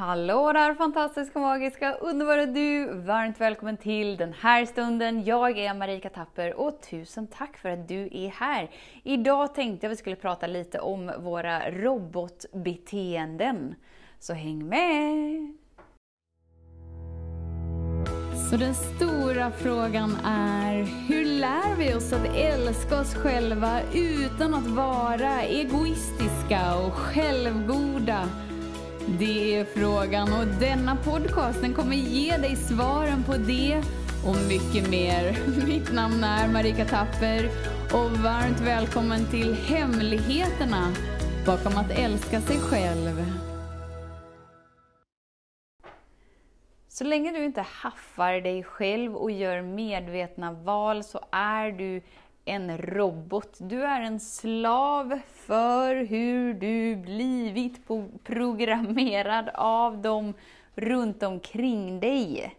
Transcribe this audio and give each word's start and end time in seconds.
Hallå 0.00 0.52
där 0.52 0.74
fantastiska, 0.74 1.38
magiska, 1.38 1.94
underbara 1.94 2.46
du! 2.46 2.86
Varmt 2.86 3.40
välkommen 3.40 3.76
till 3.76 4.16
den 4.16 4.32
här 4.32 4.66
stunden. 4.66 5.24
Jag 5.24 5.58
är 5.58 5.74
Marika 5.74 6.08
Tapper 6.08 6.54
och 6.54 6.80
tusen 6.90 7.26
tack 7.26 7.56
för 7.56 7.68
att 7.68 7.88
du 7.88 8.08
är 8.12 8.28
här. 8.28 8.70
Idag 9.02 9.54
tänkte 9.54 9.86
jag 9.86 9.90
vi 9.90 9.96
skulle 9.96 10.16
prata 10.16 10.46
lite 10.46 10.80
om 10.80 11.12
våra 11.18 11.70
robotbeteenden. 11.70 13.74
Så 14.18 14.32
häng 14.32 14.68
med! 14.68 15.54
Så 18.50 18.56
den 18.56 18.74
stora 18.74 19.50
frågan 19.50 20.16
är, 20.24 20.74
hur 21.08 21.24
lär 21.24 21.76
vi 21.76 21.94
oss 21.94 22.12
att 22.12 22.36
älska 22.36 23.00
oss 23.00 23.14
själva 23.14 23.80
utan 23.94 24.54
att 24.54 24.66
vara 24.66 25.42
egoistiska 25.42 26.76
och 26.86 26.92
självgoda? 26.92 28.28
Det 29.06 29.56
är 29.56 29.64
frågan 29.64 30.32
och 30.32 30.46
denna 30.46 30.96
podcast 30.96 31.60
den 31.60 31.74
kommer 31.74 31.96
ge 31.96 32.36
dig 32.36 32.56
svaren 32.56 33.24
på 33.24 33.32
det 33.36 33.82
och 34.26 34.36
mycket 34.48 34.90
mer. 34.90 35.38
Mitt 35.66 35.92
namn 35.92 36.24
är 36.24 36.48
Marika 36.48 36.84
Tapper 36.84 37.50
och 37.92 38.10
varmt 38.10 38.60
välkommen 38.60 39.26
till 39.30 39.54
Hemligheterna 39.54 40.92
bakom 41.46 41.76
att 41.76 41.90
älska 41.90 42.40
sig 42.40 42.58
själv. 42.58 43.24
Så 46.88 47.04
länge 47.04 47.32
du 47.32 47.44
inte 47.44 47.60
haffar 47.60 48.32
dig 48.32 48.62
själv 48.62 49.16
och 49.16 49.30
gör 49.30 49.62
medvetna 49.62 50.52
val 50.52 51.04
så 51.04 51.20
är 51.32 51.72
du 51.72 52.02
en 52.50 52.78
robot. 52.78 53.56
Du 53.58 53.84
är 53.84 54.00
en 54.00 54.20
slav 54.20 55.20
för 55.34 55.94
hur 55.94 56.54
du 56.54 56.96
blivit 56.96 57.80
programmerad 58.24 59.50
av 59.54 59.98
dem 59.98 60.34
runt 60.74 61.22
omkring 61.22 62.00
dig. 62.00 62.54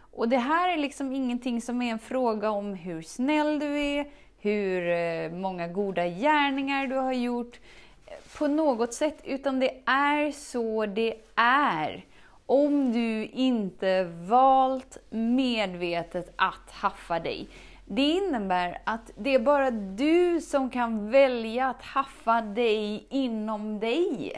Och 0.00 0.28
det 0.28 0.38
här 0.38 0.68
är 0.68 0.76
liksom 0.76 1.12
ingenting 1.12 1.62
som 1.62 1.82
är 1.82 1.92
en 1.92 1.98
fråga 1.98 2.50
om 2.50 2.74
hur 2.74 3.02
snäll 3.02 3.58
du 3.58 3.78
är, 3.78 4.06
hur 4.38 4.88
eh, 4.88 5.32
många 5.32 5.68
goda 5.68 6.06
gärningar 6.08 6.86
du 6.86 6.94
har 6.94 7.12
gjort 7.12 7.60
eh, 8.06 8.38
på 8.38 8.46
något 8.48 8.94
sätt, 8.94 9.20
utan 9.24 9.60
det 9.60 9.70
är 9.84 10.32
så 10.32 10.86
det 10.86 11.14
är. 11.34 12.04
Om 12.46 12.92
du 12.92 13.26
inte 13.26 14.04
valt 14.04 14.98
medvetet 15.10 16.32
att 16.36 16.70
haffa 16.70 17.20
dig. 17.20 17.48
Det 17.92 18.02
innebär 18.02 18.82
att 18.84 19.10
det 19.16 19.34
är 19.34 19.38
bara 19.38 19.70
du 19.70 20.40
som 20.40 20.70
kan 20.70 21.10
välja 21.10 21.66
att 21.66 21.82
haffa 21.82 22.40
dig 22.40 23.06
inom 23.10 23.80
dig. 23.80 24.32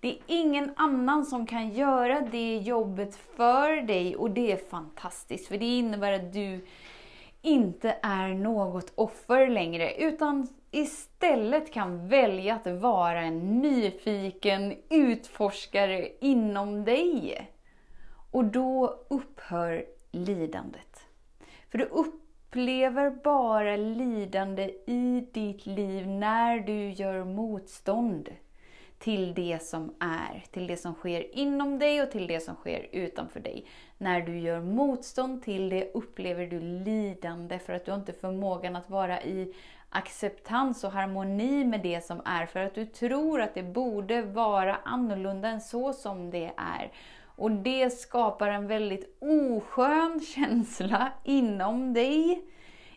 Det 0.00 0.08
är 0.08 0.18
ingen 0.26 0.72
annan 0.76 1.26
som 1.26 1.46
kan 1.46 1.70
göra 1.70 2.20
det 2.20 2.56
jobbet 2.56 3.16
för 3.16 3.82
dig 3.86 4.16
och 4.16 4.30
det 4.30 4.52
är 4.52 4.56
fantastiskt 4.56 5.48
för 5.48 5.58
det 5.58 5.78
innebär 5.78 6.12
att 6.12 6.32
du 6.32 6.66
inte 7.42 7.96
är 8.02 8.28
något 8.28 8.92
offer 8.94 9.48
längre 9.48 9.94
utan 9.94 10.48
istället 10.70 11.72
kan 11.72 12.08
välja 12.08 12.54
att 12.54 12.66
vara 12.66 13.22
en 13.22 13.60
nyfiken 13.60 14.74
utforskare 14.90 16.08
inom 16.20 16.84
dig. 16.84 17.40
Och 18.30 18.44
då 18.44 18.98
upphör 19.08 19.84
lidandet. 20.10 21.06
För 21.70 21.78
du 21.78 21.84
upphör 21.84 22.25
upplever 22.46 23.10
bara 23.10 23.76
lidande 23.76 24.70
i 24.86 25.26
ditt 25.32 25.66
liv 25.66 26.08
när 26.08 26.60
du 26.60 26.90
gör 26.90 27.24
motstånd 27.24 28.28
till 28.98 29.34
det 29.34 29.62
som 29.62 29.94
är, 30.00 30.44
till 30.50 30.66
det 30.66 30.76
som 30.76 30.94
sker 30.94 31.36
inom 31.36 31.78
dig 31.78 32.02
och 32.02 32.10
till 32.10 32.26
det 32.26 32.40
som 32.40 32.54
sker 32.54 32.86
utanför 32.92 33.40
dig. 33.40 33.66
När 33.98 34.20
du 34.20 34.38
gör 34.38 34.60
motstånd 34.60 35.42
till 35.42 35.68
det 35.68 35.90
upplever 35.94 36.46
du 36.46 36.60
lidande 36.60 37.58
för 37.58 37.72
att 37.72 37.84
du 37.84 37.94
inte 37.94 38.12
har 38.12 38.18
förmågan 38.18 38.76
att 38.76 38.90
vara 38.90 39.22
i 39.22 39.54
acceptans 39.90 40.84
och 40.84 40.92
harmoni 40.92 41.64
med 41.64 41.82
det 41.82 42.04
som 42.04 42.22
är, 42.24 42.46
för 42.46 42.60
att 42.60 42.74
du 42.74 42.86
tror 42.86 43.40
att 43.40 43.54
det 43.54 43.62
borde 43.62 44.22
vara 44.22 44.76
annorlunda 44.84 45.48
än 45.48 45.60
så 45.60 45.92
som 45.92 46.30
det 46.30 46.52
är. 46.56 46.92
Och 47.36 47.50
det 47.50 47.90
skapar 47.90 48.48
en 48.48 48.66
väldigt 48.66 49.18
oskön 49.20 50.20
känsla 50.20 51.12
inom 51.24 51.92
dig. 51.92 52.42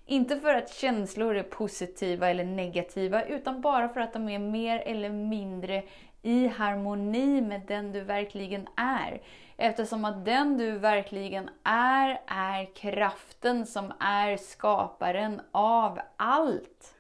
Inte 0.06 0.40
för 0.40 0.56
att 0.56 0.74
känslor 0.74 1.36
är 1.36 1.44
positiva 1.44 2.30
eller 2.30 2.44
negativa, 2.44 3.24
utan 3.24 3.62
bara 3.62 3.90
för 3.90 4.02
att 4.02 4.14
de 4.14 4.30
är 4.30 4.40
mer 4.40 4.80
eller 4.80 5.10
mindre 5.10 5.84
i 6.22 6.48
harmoni 6.48 7.42
med 7.42 7.62
den 7.68 7.92
du 7.92 8.02
verkligen 8.02 8.68
är. 8.76 9.22
Eftersom 9.58 10.06
att 10.06 10.26
den 10.26 10.58
du 10.58 10.72
verkligen 10.72 11.50
är, 11.64 12.22
är 12.28 12.76
kraften 12.76 13.66
som 13.66 13.94
är 14.00 14.38
skaparen 14.38 15.42
av 15.52 16.00
allt. 16.18 16.96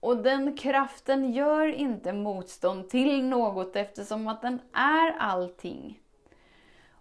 Och 0.00 0.16
den 0.16 0.56
kraften 0.56 1.32
gör 1.32 1.66
inte 1.66 2.12
motstånd 2.12 2.90
till 2.90 3.24
något 3.24 3.76
eftersom 3.76 4.28
att 4.28 4.42
den 4.42 4.60
är 4.72 5.16
allting. 5.18 6.00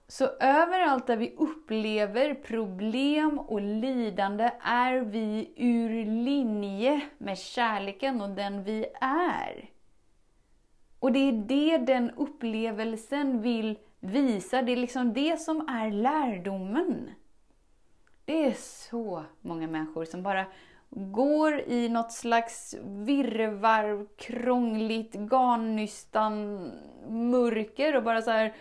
Så 0.10 0.26
överallt 0.40 1.08
där 1.08 1.18
vi 1.18 1.36
upplever 1.38 2.34
problem 2.34 3.40
och 3.40 3.62
lidande 3.62 4.52
är 4.62 5.00
vi 5.00 5.54
ur 5.56 6.06
linje 6.06 7.02
med 7.18 7.38
kärleken 7.38 8.22
och 8.22 8.30
den 8.30 8.64
vi 8.64 8.86
är. 9.02 9.70
Och 11.00 11.12
det 11.12 11.20
är 11.20 11.32
det 11.32 11.78
den 11.78 12.12
upplevelsen 12.12 13.42
vill 13.42 13.78
visa, 14.00 14.62
det 14.62 14.72
är 14.72 14.76
liksom 14.78 15.14
det 15.14 15.42
som 15.42 15.68
är 15.70 15.92
lärdomen. 15.92 17.10
Det 18.26 18.46
är 18.46 18.54
så 18.90 19.24
många 19.42 19.68
människor 19.68 20.06
som 20.06 20.24
bara 20.24 20.46
går 20.90 21.60
i 21.60 21.90
något 21.90 22.12
slags 22.12 22.76
virrvarr, 22.84 24.08
krångligt, 24.18 25.16
garnnystan 25.16 26.72
mörker 27.10 27.96
och 27.96 28.04
bara 28.04 28.22
så 28.22 28.32
här 28.32 28.54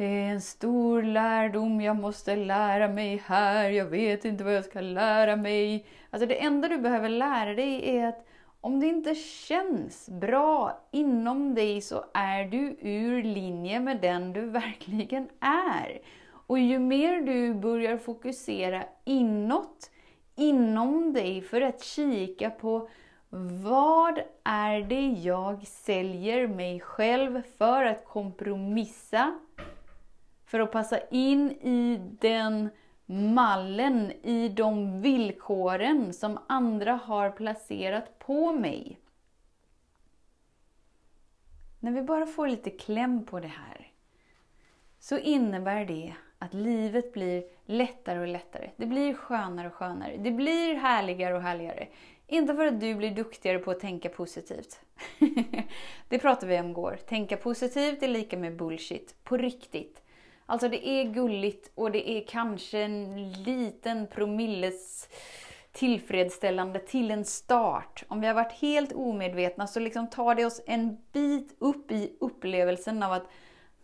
det 0.00 0.06
är 0.06 0.32
en 0.32 0.40
stor 0.40 1.02
lärdom 1.02 1.80
jag 1.80 1.96
måste 1.96 2.36
lära 2.36 2.88
mig 2.88 3.22
här, 3.26 3.70
jag 3.70 3.84
vet 3.84 4.24
inte 4.24 4.44
vad 4.44 4.54
jag 4.54 4.64
ska 4.64 4.80
lära 4.80 5.36
mig. 5.36 5.86
Alltså 6.10 6.26
det 6.26 6.44
enda 6.44 6.68
du 6.68 6.78
behöver 6.78 7.08
lära 7.08 7.54
dig 7.54 7.96
är 7.96 8.08
att 8.08 8.26
om 8.60 8.80
det 8.80 8.86
inte 8.86 9.14
känns 9.14 10.08
bra 10.08 10.80
inom 10.90 11.54
dig 11.54 11.80
så 11.80 12.04
är 12.14 12.44
du 12.44 12.76
ur 12.80 13.22
linje 13.22 13.80
med 13.80 14.00
den 14.00 14.32
du 14.32 14.40
verkligen 14.46 15.28
är. 15.40 16.00
Och 16.46 16.58
ju 16.58 16.78
mer 16.78 17.20
du 17.20 17.54
börjar 17.54 17.96
fokusera 17.96 18.82
inåt, 19.04 19.90
inom 20.36 21.12
dig, 21.12 21.42
för 21.42 21.60
att 21.60 21.84
kika 21.84 22.50
på 22.50 22.88
vad 23.62 24.20
är 24.44 24.80
det 24.80 25.06
jag 25.06 25.66
säljer 25.66 26.46
mig 26.46 26.80
själv 26.80 27.42
för 27.58 27.84
att 27.84 28.04
kompromissa 28.04 29.38
för 30.50 30.60
att 30.60 30.72
passa 30.72 31.00
in 31.10 31.50
i 31.50 32.00
den 32.20 32.70
mallen, 33.06 34.12
i 34.22 34.48
de 34.48 35.00
villkoren 35.00 36.12
som 36.12 36.38
andra 36.46 36.92
har 36.92 37.30
placerat 37.30 38.18
på 38.18 38.52
mig. 38.52 38.98
När 41.80 41.92
vi 41.92 42.02
bara 42.02 42.26
får 42.26 42.48
lite 42.48 42.70
kläm 42.70 43.24
på 43.24 43.40
det 43.40 43.48
här 43.48 43.90
så 44.98 45.18
innebär 45.18 45.84
det 45.84 46.14
att 46.38 46.54
livet 46.54 47.12
blir 47.12 47.44
lättare 47.64 48.18
och 48.18 48.28
lättare. 48.28 48.70
Det 48.76 48.86
blir 48.86 49.14
skönare 49.14 49.66
och 49.66 49.74
skönare. 49.74 50.16
Det 50.16 50.30
blir 50.30 50.74
härligare 50.74 51.34
och 51.34 51.42
härligare. 51.42 51.88
Inte 52.26 52.54
för 52.54 52.66
att 52.66 52.80
du 52.80 52.94
blir 52.94 53.10
duktigare 53.10 53.58
på 53.58 53.70
att 53.70 53.80
tänka 53.80 54.08
positivt. 54.08 54.80
det 56.08 56.18
pratade 56.18 56.46
vi 56.46 56.60
om 56.60 56.70
igår. 56.70 56.98
Tänka 57.06 57.36
positivt 57.36 58.02
är 58.02 58.08
lika 58.08 58.38
med 58.38 58.56
bullshit. 58.56 59.24
På 59.24 59.36
riktigt. 59.36 60.02
Alltså 60.50 60.68
det 60.68 60.88
är 60.88 61.04
gulligt 61.04 61.70
och 61.74 61.90
det 61.90 62.10
är 62.10 62.24
kanske 62.26 62.78
en 62.78 63.32
liten 63.32 64.06
promilles 64.06 65.08
tillfredsställande 65.72 66.78
till 66.78 67.10
en 67.10 67.24
start. 67.24 68.04
Om 68.08 68.20
vi 68.20 68.26
har 68.26 68.34
varit 68.34 68.52
helt 68.52 68.92
omedvetna 68.92 69.66
så 69.66 69.80
liksom 69.80 70.10
tar 70.10 70.34
det 70.34 70.44
oss 70.44 70.60
en 70.66 70.98
bit 71.12 71.56
upp 71.58 71.92
i 71.92 72.16
upplevelsen 72.20 73.02
av 73.02 73.12
att 73.12 73.26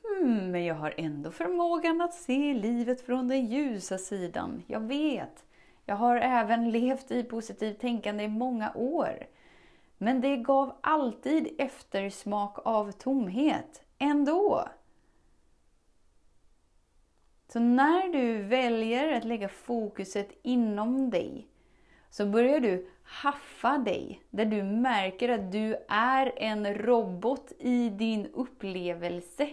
hmm, 0.03 0.51
men 0.51 0.65
jag 0.65 0.75
har 0.75 0.95
ändå 0.97 1.31
förmågan 1.31 2.01
att 2.01 2.15
se 2.15 2.55
livet 2.55 3.01
från 3.01 3.29
den 3.29 3.47
ljusa 3.47 3.99
sidan. 3.99 4.63
Jag 4.67 4.81
vet. 4.81 5.45
Jag 5.85 5.97
har 5.97 6.17
även 6.17 6.71
levt 6.71 7.11
i 7.11 7.23
positivt 7.23 7.81
tänkande 7.81 8.25
i 8.25 8.29
många 8.29 8.73
år. 8.75 9.27
Men 9.99 10.21
det 10.21 10.37
gav 10.37 10.77
alltid 10.81 11.49
eftersmak 11.59 12.59
av 12.65 12.93
tomhet, 12.93 13.83
ändå. 13.99 14.69
Så 17.57 17.61
när 17.61 18.13
du 18.13 18.43
väljer 18.43 19.13
att 19.13 19.25
lägga 19.25 19.49
fokuset 19.49 20.29
inom 20.43 21.11
dig 21.11 21.47
så 22.11 22.27
börjar 22.27 22.61
du 22.61 22.89
haffa 23.03 23.79
dig, 23.79 24.21
där 24.31 24.45
du 24.45 24.63
märker 24.63 25.29
att 25.29 25.53
du 25.53 25.77
är 25.89 26.33
en 26.37 26.75
robot 26.75 27.53
i 27.59 27.89
din 27.89 28.27
upplevelse. 28.27 29.49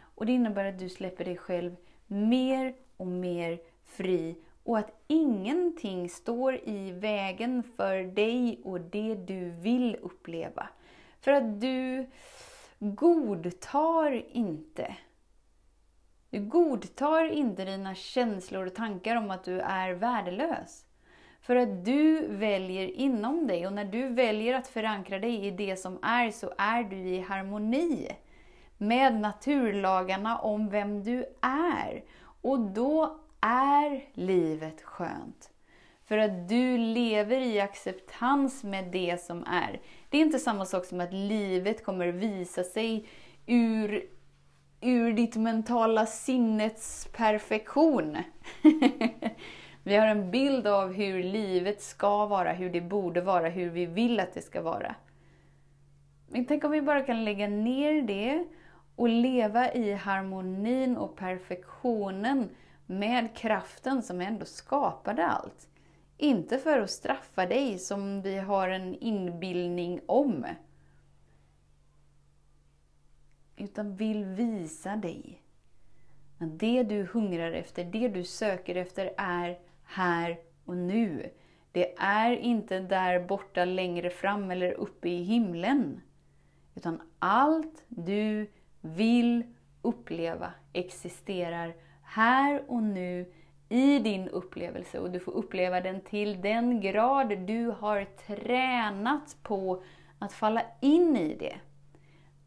Och 0.00 0.26
det 0.26 0.32
innebär 0.32 0.64
att 0.64 0.78
du 0.78 0.88
släpper 0.88 1.24
dig 1.24 1.36
själv 1.36 1.76
mer 2.06 2.74
och 2.96 3.06
mer 3.06 3.58
fri 3.84 4.36
och 4.64 4.78
att 4.78 5.02
ingenting 5.06 6.08
står 6.08 6.60
i 6.64 6.90
vägen 6.90 7.62
för 7.76 8.02
dig 8.02 8.60
och 8.64 8.80
det 8.80 9.14
du 9.14 9.50
vill 9.50 9.96
uppleva. 10.02 10.68
För 11.20 11.32
att 11.32 11.60
du 11.60 12.06
godtar 12.78 14.24
inte. 14.32 14.96
Du 16.34 16.40
godtar 16.40 17.24
inte 17.32 17.64
dina 17.64 17.94
känslor 17.94 18.66
och 18.66 18.74
tankar 18.74 19.16
om 19.16 19.30
att 19.30 19.44
du 19.44 19.60
är 19.60 19.92
värdelös. 19.92 20.84
För 21.40 21.56
att 21.56 21.84
du 21.84 22.26
väljer 22.26 22.86
inom 22.86 23.46
dig 23.46 23.66
och 23.66 23.72
när 23.72 23.84
du 23.84 24.08
väljer 24.08 24.54
att 24.54 24.68
förankra 24.68 25.18
dig 25.18 25.46
i 25.46 25.50
det 25.50 25.76
som 25.76 25.98
är 26.02 26.30
så 26.30 26.52
är 26.58 26.82
du 26.82 26.96
i 26.96 27.20
harmoni 27.20 28.08
med 28.78 29.20
naturlagarna 29.20 30.38
om 30.38 30.68
vem 30.68 31.04
du 31.04 31.24
är. 31.40 32.04
Och 32.42 32.60
då 32.60 33.20
är 33.40 34.04
livet 34.12 34.82
skönt. 34.82 35.50
För 36.04 36.18
att 36.18 36.48
du 36.48 36.78
lever 36.78 37.40
i 37.40 37.60
acceptans 37.60 38.64
med 38.64 38.84
det 38.84 39.22
som 39.22 39.44
är. 39.44 39.80
Det 40.08 40.18
är 40.18 40.22
inte 40.22 40.38
samma 40.38 40.64
sak 40.64 40.84
som 40.84 41.00
att 41.00 41.12
livet 41.12 41.84
kommer 41.84 42.06
visa 42.06 42.64
sig 42.64 43.06
ur, 43.46 44.04
ur 44.84 45.12
ditt 45.12 45.36
mentala 45.36 46.06
sinnets 46.06 47.08
perfektion. 47.12 48.16
vi 49.82 49.96
har 49.96 50.06
en 50.06 50.30
bild 50.30 50.66
av 50.66 50.92
hur 50.92 51.22
livet 51.22 51.82
ska 51.82 52.26
vara, 52.26 52.52
hur 52.52 52.70
det 52.70 52.80
borde 52.80 53.20
vara, 53.20 53.48
hur 53.48 53.70
vi 53.70 53.86
vill 53.86 54.20
att 54.20 54.34
det 54.34 54.42
ska 54.42 54.62
vara. 54.62 54.94
Men 56.28 56.44
tänk 56.44 56.64
om 56.64 56.70
vi 56.70 56.82
bara 56.82 57.02
kan 57.02 57.24
lägga 57.24 57.48
ner 57.48 58.02
det 58.02 58.44
och 58.96 59.08
leva 59.08 59.72
i 59.72 59.92
harmonin 59.92 60.96
och 60.96 61.16
perfektionen 61.16 62.48
med 62.86 63.36
kraften 63.36 64.02
som 64.02 64.20
ändå 64.20 64.44
skapade 64.44 65.26
allt. 65.26 65.68
Inte 66.16 66.58
för 66.58 66.80
att 66.80 66.90
straffa 66.90 67.46
dig 67.46 67.78
som 67.78 68.22
vi 68.22 68.38
har 68.38 68.68
en 68.68 68.94
inbildning 68.94 70.00
om. 70.06 70.46
Utan 73.64 73.96
vill 73.96 74.24
visa 74.24 74.96
dig 74.96 75.42
att 76.38 76.58
det 76.58 76.82
du 76.82 77.08
hungrar 77.12 77.52
efter, 77.52 77.84
det 77.84 78.08
du 78.08 78.24
söker 78.24 78.74
efter 78.74 79.14
är 79.16 79.58
här 79.84 80.38
och 80.64 80.76
nu. 80.76 81.30
Det 81.72 81.94
är 81.98 82.36
inte 82.36 82.80
där 82.80 83.20
borta 83.20 83.64
längre 83.64 84.10
fram 84.10 84.50
eller 84.50 84.72
uppe 84.72 85.08
i 85.08 85.22
himlen. 85.22 86.00
Utan 86.74 87.02
allt 87.18 87.84
du 87.88 88.50
vill 88.80 89.42
uppleva 89.82 90.52
existerar 90.72 91.74
här 92.02 92.62
och 92.68 92.82
nu 92.82 93.32
i 93.68 93.98
din 93.98 94.28
upplevelse 94.28 94.98
och 94.98 95.10
du 95.10 95.20
får 95.20 95.32
uppleva 95.32 95.80
den 95.80 96.00
till 96.00 96.40
den 96.40 96.80
grad 96.80 97.38
du 97.38 97.66
har 97.66 98.04
tränat 98.26 99.36
på 99.42 99.82
att 100.18 100.32
falla 100.32 100.62
in 100.80 101.16
i 101.16 101.34
det. 101.34 101.56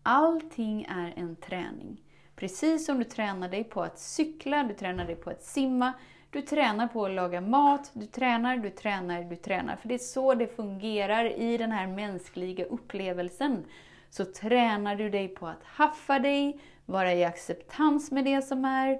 Allting 0.10 0.86
är 0.90 1.14
en 1.16 1.36
träning. 1.36 2.02
Precis 2.36 2.86
som 2.86 2.98
du 2.98 3.04
tränar 3.04 3.50
dig 3.50 3.64
på 3.64 3.82
att 3.82 4.00
cykla, 4.00 4.64
du 4.64 4.74
tränar 4.74 5.06
dig 5.06 5.16
på 5.16 5.30
att 5.30 5.44
simma, 5.44 5.94
du 6.32 6.42
tränar 6.42 6.88
på 6.88 7.06
att 7.06 7.12
laga 7.12 7.42
mat, 7.42 7.92
du 7.94 8.06
tränar, 8.06 8.58
du 8.58 8.70
tränar, 8.70 9.24
du 9.24 9.36
tränar. 9.36 9.76
För 9.76 9.88
det 9.88 9.94
är 9.94 9.98
så 9.98 10.34
det 10.34 10.56
fungerar 10.56 11.40
i 11.40 11.58
den 11.58 11.72
här 11.72 11.88
mänskliga 11.88 12.66
upplevelsen. 12.66 13.66
Så 14.10 14.26
tränar 14.26 14.96
du 14.96 15.10
dig 15.10 15.28
på 15.28 15.48
att 15.48 15.64
haffa 15.64 16.20
dig, 16.20 16.60
vara 16.86 17.14
i 17.14 17.26
acceptans 17.26 18.12
med 18.12 18.26
det 18.26 18.42
som 18.42 18.66
är, 18.66 19.00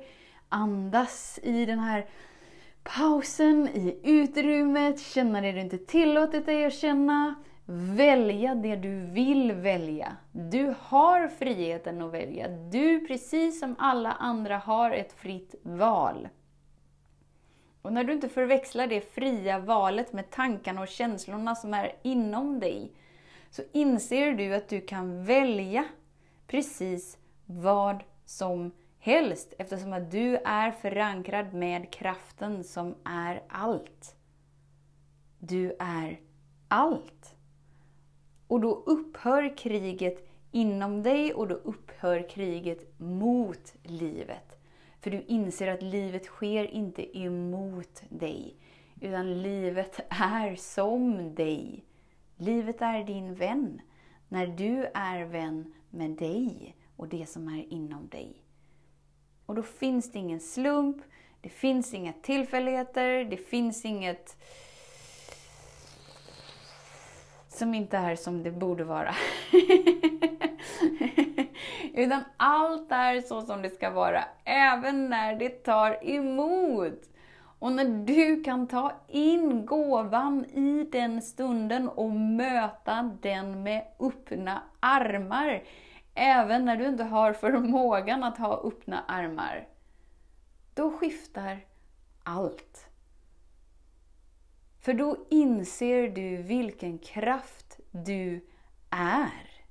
andas 0.50 1.40
i 1.44 1.66
den 1.66 1.80
här 1.80 2.06
pausen, 2.84 3.68
i 3.68 4.00
utrymmet, 4.04 5.00
känna 5.00 5.42
det 5.42 5.52
du 5.52 5.60
inte 5.60 5.78
tillåtit 5.78 6.46
dig 6.46 6.66
att 6.66 6.74
känna. 6.74 7.36
Välja 7.70 8.56
det 8.56 8.76
du 8.76 9.00
vill 9.00 9.52
välja. 9.52 10.18
Du 10.32 10.76
har 10.80 11.28
friheten 11.28 12.02
att 12.02 12.14
välja. 12.14 12.48
Du, 12.48 13.08
precis 13.08 13.60
som 13.60 13.76
alla 13.80 14.12
andra, 14.12 14.58
har 14.58 14.92
ett 14.92 15.14
fritt 15.14 15.56
val. 15.64 16.28
Och 17.82 17.94
när 17.94 18.04
du 18.04 18.14
inte 18.14 18.30
förväxlar 18.30 18.88
det 18.88 19.02
fria 19.02 19.60
valet 19.60 20.14
med 20.14 20.30
tankarna 20.30 20.82
och 20.82 20.88
känslorna 20.88 21.56
som 21.56 21.74
är 21.74 21.96
inom 22.02 22.60
dig, 22.60 22.92
så 23.50 23.62
inser 23.72 24.34
du 24.34 24.56
att 24.56 24.70
du 24.70 24.82
kan 24.82 25.26
välja 25.26 25.86
precis 26.48 27.18
vad 27.46 28.04
som 28.26 28.72
helst 29.00 29.54
eftersom 29.58 29.94
att 29.94 30.12
du 30.12 30.36
är 30.36 30.72
förankrad 30.72 31.54
med 31.54 31.92
kraften 31.94 32.64
som 32.64 32.96
är 33.06 33.44
allt. 33.50 34.16
Du 35.40 35.76
är 35.80 36.20
allt. 36.68 37.37
Och 38.48 38.62
då 38.62 38.84
upphör 38.86 39.58
kriget 39.58 40.28
inom 40.52 41.04
dig 41.04 41.34
och 41.34 41.48
då 41.48 41.56
upphör 41.56 42.30
kriget 42.30 43.00
mot 43.00 43.74
livet. 43.84 44.60
För 45.02 45.12
du 45.12 45.22
inser 45.22 45.68
att 45.68 45.82
livet 45.82 46.26
sker 46.26 46.64
inte 46.64 47.18
emot 47.18 48.04
dig, 48.10 48.56
utan 49.02 49.42
livet 49.42 50.00
är 50.10 50.56
som 50.56 51.36
dig. 51.36 51.86
Livet 52.38 52.82
är 52.82 53.04
din 53.04 53.36
vän, 53.36 53.82
när 54.28 54.48
du 54.48 54.88
är 54.94 55.26
vän 55.26 55.74
med 55.90 56.12
dig 56.12 56.76
och 56.96 57.08
det 57.08 57.30
som 57.30 57.48
är 57.48 57.74
inom 57.74 58.08
dig. 58.08 58.44
Och 59.46 59.56
då 59.56 59.64
finns 59.64 60.12
det 60.12 60.20
ingen 60.20 60.40
slump, 60.40 60.98
det 61.42 61.50
finns 61.50 61.94
inga 61.94 62.14
tillfälligheter, 62.14 63.24
det 63.24 63.38
finns 63.38 63.86
inget 63.86 64.38
som 67.58 67.74
inte 67.74 67.98
är 67.98 68.16
som 68.16 68.44
det 68.44 68.52
borde 68.52 68.84
vara. 68.84 69.14
Utan 71.94 72.24
allt 72.38 72.92
är 72.92 73.22
så 73.22 73.42
som 73.42 73.62
det 73.62 73.70
ska 73.70 73.90
vara, 73.90 74.24
även 74.44 75.10
när 75.10 75.36
det 75.36 75.50
tar 75.50 76.10
emot. 76.10 77.02
Och 77.60 77.72
när 77.72 78.06
du 78.06 78.44
kan 78.44 78.68
ta 78.68 78.92
in 79.08 79.66
gåvan 79.66 80.46
i 80.46 80.90
den 80.92 81.22
stunden 81.22 81.90
och 81.90 82.12
möta 82.12 83.12
den 83.22 83.64
med 83.64 83.84
öppna 84.00 84.62
armar 84.80 85.64
Även 86.20 86.66
när 86.66 86.78
du 86.78 86.88
inte 86.88 87.04
har 87.04 87.34
förmågan 87.34 88.24
att 88.24 88.38
ha 88.38 88.62
öppna 88.64 89.04
armar. 89.08 89.68
Då 90.74 90.92
skiftar 90.92 91.60
allt. 92.24 92.88
För 94.88 94.94
då 94.94 95.18
inser 95.30 96.10
du 96.10 96.38
vilken 96.38 96.98
kraft 96.98 97.80
du 97.92 98.46
är. 98.90 99.64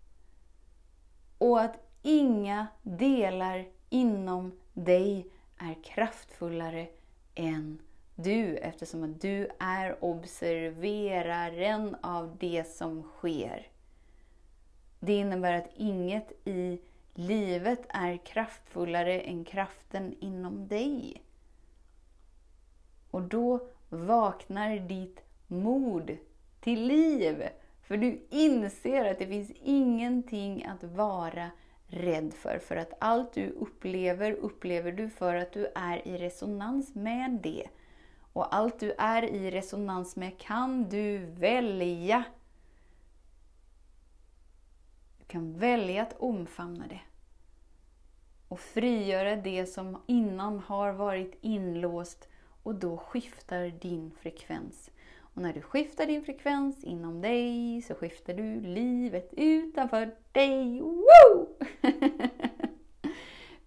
Och 1.39 1.61
att 1.61 1.77
inga 2.03 2.67
delar 2.83 3.67
inom 3.91 4.53
dig 4.73 5.27
är 5.59 5.83
kraftfullare 5.85 6.89
än 7.35 7.79
du 8.15 8.57
eftersom 8.57 9.03
att 9.05 9.21
du 9.21 9.49
är 9.59 10.05
observeraren 10.05 11.97
av 12.01 12.37
det 12.41 12.65
som 12.65 13.03
sker. 13.03 13.69
Det 15.01 15.13
innebär 15.13 15.53
att 15.53 15.71
inget 15.77 16.33
i 16.45 16.81
livet 17.15 17.87
är 17.89 18.17
kraftfullare 18.17 19.21
än 19.21 19.45
kraften 19.45 20.15
inom 20.21 20.69
dig. 20.69 21.23
Och 23.11 23.23
då 23.23 23.69
vaknar 23.89 24.79
ditt 24.79 25.21
mod 25.47 26.17
till 26.61 26.87
liv. 26.87 27.49
För 27.83 27.97
du 27.97 28.27
inser 28.31 29.05
att 29.05 29.19
det 29.19 29.27
finns 29.27 29.51
ingenting 29.63 30.65
att 30.65 30.85
vara 30.85 31.51
rädd 31.87 32.35
för. 32.35 32.59
För 32.59 32.77
att 32.77 32.93
allt 33.01 33.33
du 33.33 33.51
upplever, 33.51 34.33
upplever 34.33 34.93
du 34.93 35.11
för 35.11 35.35
att 35.35 35.53
du 35.53 35.73
är 35.75 36.09
i 36.09 36.19
resonans 36.19 36.95
med 36.95 37.41
det. 37.43 37.69
Och 38.33 38.55
allt 38.55 38.81
du 38.81 38.93
är 38.99 39.23
i 39.23 39.51
resonans 39.51 40.17
med 40.17 40.39
kan 40.39 40.89
du 40.89 41.19
välja 41.19 42.25
Du 45.19 45.25
kan 45.25 45.59
välja 45.59 46.03
att 46.03 46.17
omfamna 46.19 46.87
det. 46.87 47.01
Och 48.49 48.61
frigöra 48.61 49.37
det 49.37 49.67
som 49.67 50.03
innan 50.07 50.59
har 50.59 50.93
varit 50.93 51.39
inlåst 51.41 52.29
och 52.67 52.75
då 52.75 52.97
skiftar 52.97 53.73
din 53.81 54.11
frekvens. 54.21 54.91
Och 55.19 55.43
när 55.43 55.53
du 55.53 55.61
skiftar 55.61 56.07
din 56.07 56.25
frekvens 56.25 56.85
inom 56.85 57.21
dig 57.21 57.83
så 57.83 57.95
skiftar 57.95 58.35
du 58.35 58.61
livet 58.61 59.35
utanför 59.37 60.15
dig. 60.33 60.81
Woo! 60.81 61.49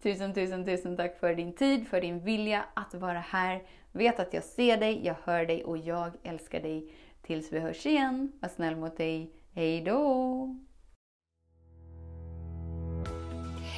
tusen, 0.02 0.34
tusen, 0.34 0.66
tusen 0.66 0.98
tack 0.98 1.20
för 1.20 1.36
din 1.36 1.54
tid, 1.54 1.88
för 1.88 2.02
din 2.02 2.20
vilja 2.20 2.66
att 2.74 2.94
vara 2.94 3.20
här. 3.20 3.64
Vet 3.92 4.20
att 4.20 4.34
jag 4.34 4.44
ser 4.44 4.78
dig, 4.78 5.06
jag 5.06 5.16
hör 5.24 5.46
dig 5.46 5.64
och 5.64 5.78
jag 5.78 6.12
älskar 6.24 6.60
dig. 6.60 6.94
Tills 7.22 7.54
vi 7.54 7.60
hörs 7.60 7.86
igen, 7.86 8.32
var 8.40 8.50
snäll 8.50 8.76
mot 8.76 8.98
dig. 8.98 9.34
Hej 9.54 9.82
då! 9.82 10.69